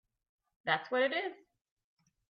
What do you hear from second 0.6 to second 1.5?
That’s what it is!